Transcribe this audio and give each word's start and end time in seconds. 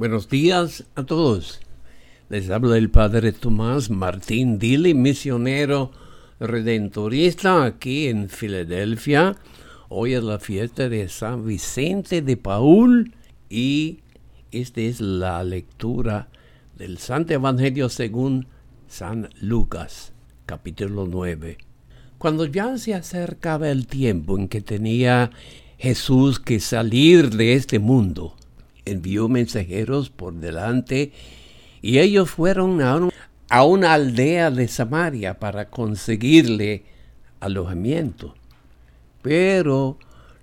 Buenos 0.00 0.30
días 0.30 0.86
a 0.94 1.04
todos. 1.04 1.60
Les 2.30 2.48
habla 2.48 2.78
el 2.78 2.88
Padre 2.88 3.32
Tomás 3.32 3.90
Martín 3.90 4.58
Dili, 4.58 4.94
misionero 4.94 5.90
redentorista 6.38 7.66
aquí 7.66 8.06
en 8.06 8.30
Filadelfia. 8.30 9.36
Hoy 9.90 10.14
es 10.14 10.24
la 10.24 10.38
fiesta 10.38 10.88
de 10.88 11.06
San 11.10 11.44
Vicente 11.44 12.22
de 12.22 12.38
Paul 12.38 13.12
y 13.50 13.98
esta 14.52 14.80
es 14.80 15.02
la 15.02 15.44
lectura 15.44 16.30
del 16.78 16.96
Santo 16.96 17.34
Evangelio 17.34 17.90
según 17.90 18.46
San 18.88 19.28
Lucas, 19.42 20.14
capítulo 20.46 21.06
9. 21.06 21.58
Cuando 22.16 22.46
ya 22.46 22.78
se 22.78 22.94
acercaba 22.94 23.68
el 23.68 23.86
tiempo 23.86 24.38
en 24.38 24.48
que 24.48 24.62
tenía 24.62 25.30
Jesús 25.76 26.40
que 26.40 26.58
salir 26.58 27.28
de 27.28 27.52
este 27.52 27.78
mundo, 27.78 28.34
envió 28.90 29.28
mensajeros 29.28 30.10
por 30.10 30.34
delante 30.34 31.12
y 31.82 31.98
ellos 31.98 32.30
fueron 32.30 32.82
a, 32.82 33.64
una 33.64 33.94
aldea 33.94 34.50
de 34.50 34.68
Samaria 34.68 35.38
para 35.38 35.70
conseguirle 35.70 36.84
alojamiento. 37.40 38.34
Pero 39.22 39.98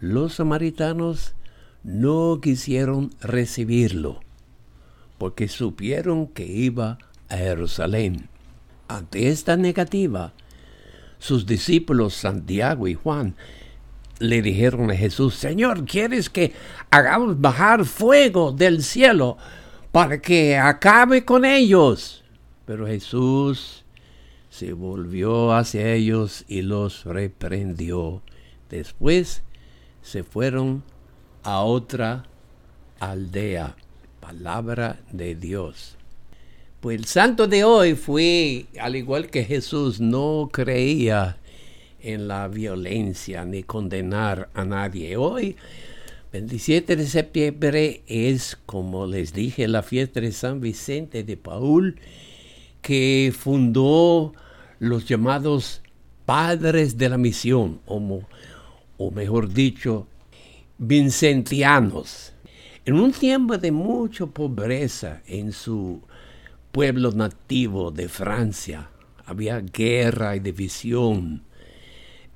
los 0.00 0.34
samaritanos 0.34 1.34
no 1.82 2.40
quisieron 2.42 3.10
recibirlo 3.20 4.20
porque 5.18 5.48
supieron 5.48 6.26
que 6.26 6.46
iba 6.46 6.98
a 7.28 7.36
Jerusalén. 7.36 8.28
Ante 8.88 9.28
esta 9.28 9.56
negativa, 9.56 10.32
sus 11.18 11.46
discípulos 11.46 12.14
Santiago 12.14 12.88
y 12.88 12.94
Juan 12.94 13.36
le 14.22 14.40
dijeron 14.40 14.90
a 14.90 14.96
Jesús, 14.96 15.34
Señor, 15.34 15.84
¿quieres 15.84 16.30
que 16.30 16.52
hagamos 16.90 17.40
bajar 17.40 17.84
fuego 17.84 18.52
del 18.52 18.82
cielo 18.82 19.36
para 19.90 20.20
que 20.20 20.56
acabe 20.56 21.24
con 21.24 21.44
ellos? 21.44 22.22
Pero 22.64 22.86
Jesús 22.86 23.84
se 24.48 24.72
volvió 24.72 25.52
hacia 25.52 25.92
ellos 25.92 26.44
y 26.46 26.62
los 26.62 27.04
reprendió. 27.04 28.22
Después 28.70 29.42
se 30.02 30.22
fueron 30.22 30.84
a 31.42 31.62
otra 31.62 32.24
aldea. 33.00 33.76
Palabra 34.20 35.00
de 35.10 35.34
Dios. 35.34 35.96
Pues 36.80 36.96
el 36.96 37.06
santo 37.06 37.48
de 37.48 37.64
hoy 37.64 37.96
fue, 37.96 38.66
al 38.80 38.94
igual 38.94 39.28
que 39.28 39.44
Jesús, 39.44 40.00
no 40.00 40.48
creía 40.52 41.38
en 42.02 42.28
la 42.28 42.48
violencia 42.48 43.44
ni 43.44 43.62
condenar 43.62 44.50
a 44.54 44.64
nadie. 44.64 45.16
Hoy, 45.16 45.56
27 46.32 46.96
de 46.96 47.06
septiembre, 47.06 48.02
es, 48.06 48.58
como 48.66 49.06
les 49.06 49.32
dije, 49.32 49.68
la 49.68 49.82
fiesta 49.82 50.20
de 50.20 50.32
San 50.32 50.60
Vicente 50.60 51.24
de 51.24 51.36
Paul, 51.36 51.96
que 52.80 53.32
fundó 53.38 54.32
los 54.78 55.06
llamados 55.06 55.82
padres 56.26 56.98
de 56.98 57.08
la 57.08 57.18
misión, 57.18 57.80
o, 57.86 58.22
o 58.98 59.10
mejor 59.10 59.52
dicho, 59.52 60.06
vincentianos. 60.78 62.32
En 62.84 62.94
un 62.94 63.12
tiempo 63.12 63.58
de 63.58 63.70
mucha 63.70 64.26
pobreza 64.26 65.22
en 65.26 65.52
su 65.52 66.02
pueblo 66.72 67.12
nativo 67.12 67.90
de 67.90 68.08
Francia, 68.08 68.88
había 69.24 69.60
guerra 69.60 70.34
y 70.34 70.40
división 70.40 71.44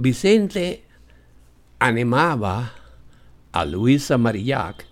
Vicente 0.00 0.84
animaba 1.80 2.72
a 3.50 3.64
Luisa 3.64 4.16
Marillac 4.16 4.86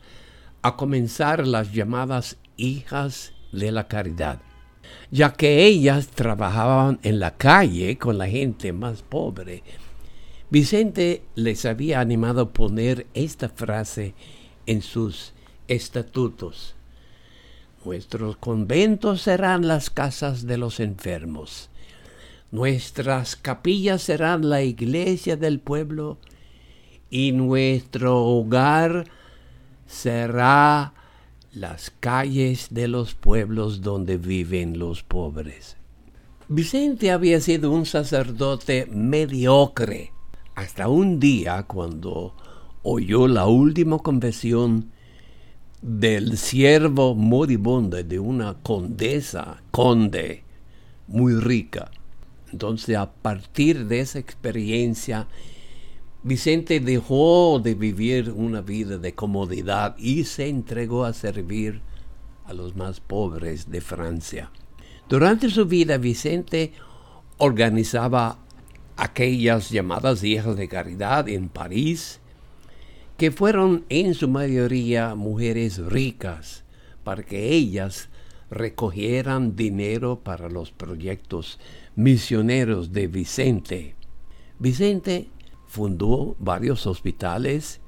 a 0.62 0.74
comenzar 0.74 1.46
las 1.46 1.72
llamadas 1.72 2.38
hijas 2.56 3.32
de 3.52 3.70
la 3.70 3.86
caridad, 3.86 4.40
ya 5.12 5.32
que 5.32 5.64
ellas 5.64 6.08
trabajaban 6.08 6.98
en 7.04 7.20
la 7.20 7.36
calle 7.36 7.96
con 7.98 8.18
la 8.18 8.26
gente 8.26 8.72
más 8.72 9.02
pobre. 9.02 9.62
Vicente 10.50 11.22
les 11.36 11.64
había 11.66 12.00
animado 12.00 12.40
a 12.40 12.52
poner 12.52 13.06
esta 13.14 13.48
frase 13.48 14.12
en 14.66 14.82
sus 14.82 15.34
estatutos. 15.68 16.74
Nuestros 17.84 18.38
conventos 18.38 19.22
serán 19.22 19.68
las 19.68 19.88
casas 19.88 20.48
de 20.48 20.58
los 20.58 20.80
enfermos 20.80 21.70
Nuestras 22.50 23.34
capillas 23.34 24.02
serán 24.02 24.48
la 24.48 24.62
iglesia 24.62 25.36
del 25.36 25.58
pueblo 25.58 26.18
y 27.10 27.32
nuestro 27.32 28.24
hogar 28.24 29.08
será 29.86 30.94
las 31.52 31.90
calles 32.00 32.68
de 32.70 32.86
los 32.86 33.14
pueblos 33.14 33.80
donde 33.80 34.16
viven 34.16 34.78
los 34.78 35.02
pobres. 35.02 35.76
Vicente 36.48 37.10
había 37.10 37.40
sido 37.40 37.72
un 37.72 37.86
sacerdote 37.86 38.86
mediocre 38.86 40.12
hasta 40.54 40.88
un 40.88 41.18
día 41.18 41.64
cuando 41.64 42.34
oyó 42.82 43.26
la 43.26 43.46
última 43.46 43.98
confesión 43.98 44.92
del 45.82 46.38
siervo 46.38 47.14
moribundo 47.14 48.02
de 48.02 48.18
una 48.18 48.54
condesa, 48.62 49.62
conde, 49.72 50.44
muy 51.08 51.34
rica. 51.34 51.90
Entonces, 52.52 52.96
a 52.96 53.12
partir 53.12 53.86
de 53.86 54.00
esa 54.00 54.18
experiencia, 54.18 55.26
Vicente 56.22 56.80
dejó 56.80 57.60
de 57.62 57.74
vivir 57.74 58.30
una 58.30 58.60
vida 58.60 58.98
de 58.98 59.14
comodidad 59.14 59.96
y 59.98 60.24
se 60.24 60.48
entregó 60.48 61.04
a 61.04 61.12
servir 61.12 61.80
a 62.44 62.52
los 62.52 62.76
más 62.76 63.00
pobres 63.00 63.70
de 63.70 63.80
Francia. 63.80 64.50
Durante 65.08 65.50
su 65.50 65.66
vida, 65.66 65.98
Vicente 65.98 66.72
organizaba 67.38 68.38
aquellas 68.96 69.70
llamadas 69.70 70.24
hijas 70.24 70.56
de 70.56 70.68
caridad 70.68 71.28
en 71.28 71.48
París, 71.48 72.20
que 73.16 73.30
fueron 73.30 73.84
en 73.88 74.14
su 74.14 74.28
mayoría 74.28 75.14
mujeres 75.14 75.78
ricas, 75.78 76.64
para 77.04 77.22
que 77.22 77.50
ellas 77.52 78.08
recogieran 78.50 79.56
dinero 79.56 80.20
para 80.20 80.48
los 80.48 80.70
proyectos 80.70 81.58
misioneros 81.94 82.92
de 82.92 83.06
Vicente. 83.08 83.96
Vicente 84.58 85.28
fundó 85.66 86.36
varios 86.38 86.86
hospitales, 86.86 87.80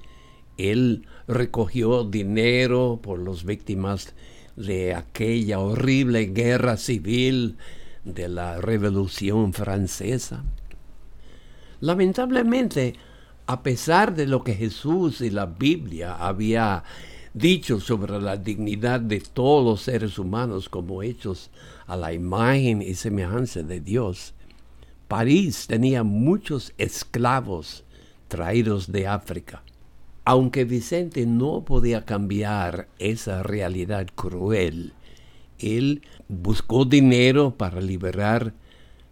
él 0.57 1.07
recogió 1.27 2.05
dinero 2.05 2.99
por 3.03 3.21
las 3.21 3.45
víctimas 3.45 4.15
de 4.57 4.95
aquella 4.95 5.61
horrible 5.61 6.27
guerra 6.27 6.77
civil 6.77 7.57
de 8.05 8.29
la 8.29 8.61
Revolución 8.61 9.53
Francesa. 9.53 10.45
Lamentablemente, 11.81 12.95
a 13.47 13.63
pesar 13.63 14.15
de 14.15 14.27
lo 14.27 14.43
que 14.43 14.55
Jesús 14.55 15.21
y 15.21 15.31
la 15.31 15.47
Biblia 15.47 16.17
había 16.17 16.83
dicho 17.34 17.81
sobre 17.81 18.21
la 18.21 18.37
dignidad 18.37 19.00
de 19.00 19.21
todos 19.21 19.65
los 19.65 19.83
seres 19.83 20.19
humanos 20.19 20.69
como 20.69 21.03
hechos 21.03 21.50
a 21.87 21.97
la 21.97 22.12
imagen 22.12 22.83
y 22.83 22.94
semejanza 22.94 23.62
de 23.62 23.81
Dios. 23.81 24.34
París 25.09 25.67
tenía 25.67 26.03
muchos 26.03 26.72
esclavos 26.78 27.84
traídos 28.28 28.93
de 28.93 29.06
África. 29.06 29.62
Aunque 30.25 30.65
Vicente 30.65 31.25
no 31.25 31.65
podía 31.65 32.05
cambiar 32.05 32.88
esa 32.99 33.43
realidad 33.43 34.06
cruel, 34.15 34.93
él 35.59 36.03
buscó 36.28 36.84
dinero 36.84 37.56
para 37.56 37.81
liberar 37.81 38.53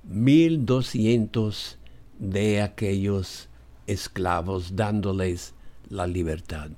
1200 0.04 1.78
de 2.18 2.62
aquellos 2.62 3.48
esclavos, 3.86 4.76
dándoles 4.76 5.54
la 5.88 6.06
libertad. 6.06 6.70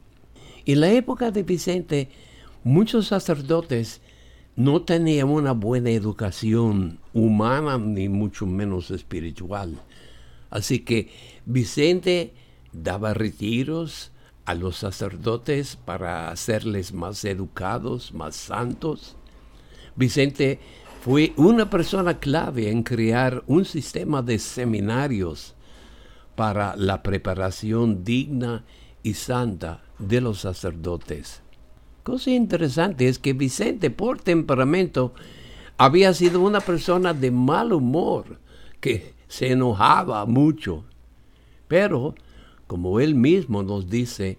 En 0.69 0.83
la 0.83 0.91
época 0.91 1.31
de 1.31 1.45
Vicente, 1.45 2.11
muchos 2.63 3.07
sacerdotes 3.07 4.03
no 4.55 4.83
tenían 4.83 5.31
una 5.31 5.53
buena 5.53 5.89
educación 5.89 6.99
humana 7.15 7.79
ni 7.79 8.11
mucho 8.11 8.45
menos 8.45 8.91
espiritual. 8.91 9.81
Así 10.51 10.81
que 10.81 11.11
Vicente 11.47 12.35
daba 12.71 13.15
retiros 13.15 14.13
a 14.45 14.55
los 14.55 14.77
sacerdotes 14.77 15.77
para 15.77 16.31
hacerles 16.31 16.93
más 16.93 17.25
educados, 17.25 18.13
más 18.13 18.37
santos. 18.37 19.17
Vicente 19.97 20.61
fue 21.01 21.33
una 21.39 21.71
persona 21.71 22.21
clave 22.21 22.71
en 22.71 22.83
crear 22.83 23.43
un 23.47 23.65
sistema 23.65 24.21
de 24.21 24.39
seminarios 24.39 25.55
para 26.37 26.77
la 26.77 27.03
preparación 27.03 28.05
digna 28.05 28.67
y 29.03 29.15
santa 29.15 29.88
de 29.99 30.21
los 30.21 30.41
sacerdotes. 30.41 31.43
Cosa 32.03 32.31
interesante 32.31 33.09
es 33.09 33.19
que 33.19 33.33
Vicente, 33.33 33.91
por 33.91 34.21
temperamento, 34.21 35.13
había 35.77 36.15
sido 36.15 36.41
una 36.41 36.61
persona 36.61 37.15
de 37.15 37.31
mal 37.31 37.73
humor, 37.73 38.39
que 38.81 39.15
se 39.29 39.53
enojaba 39.53 40.25
mucho. 40.27 40.85
Pero, 41.67 42.15
como 42.67 43.01
él 43.01 43.15
mismo 43.15 43.63
nos 43.63 43.89
dice, 43.89 44.39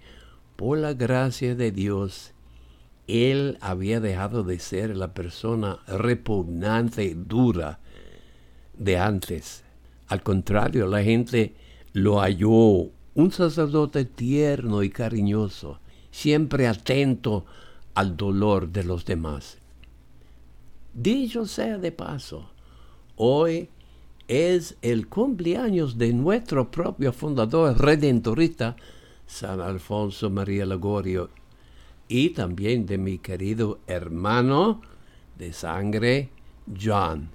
por 0.56 0.78
la 0.78 0.94
gracia 0.94 1.56
de 1.56 1.72
Dios 1.72 2.34
él 3.10 3.58
había 3.60 4.00
dejado 4.00 4.44
de 4.44 4.60
ser 4.60 4.96
la 4.96 5.16
persona 5.16 5.80
repugnante 5.88 7.04
y 7.06 7.16
dura 7.16 7.80
de 8.78 9.00
antes. 9.00 9.64
Al 10.08 10.22
contrario, 10.22 10.86
la 10.86 11.02
gente 11.02 11.56
lo 11.92 12.20
halló 12.20 12.92
un 13.16 13.32
sacerdote 13.32 14.06
tierno 14.06 14.84
y 14.84 14.90
cariñoso, 14.90 15.80
siempre 16.12 16.68
atento 16.68 17.46
al 17.94 18.16
dolor 18.16 18.70
de 18.70 18.84
los 18.84 19.06
demás. 19.06 19.58
Dicho 20.94 21.46
sea 21.46 21.78
de 21.78 21.92
paso, 21.92 22.50
hoy 23.16 23.70
es 24.30 24.78
el 24.82 25.08
cumpleaños 25.08 25.98
de 25.98 26.14
nuestro 26.14 26.70
propio 26.70 27.12
fundador 27.12 27.78
redentorista, 27.78 28.76
San 29.26 29.60
Alfonso 29.60 30.30
María 30.30 30.66
Lagorio, 30.66 31.30
y 32.08 32.30
también 32.30 32.86
de 32.86 32.98
mi 32.98 33.18
querido 33.18 33.80
hermano 33.88 34.82
de 35.38 35.52
sangre, 35.52 36.30
John. 36.80 37.28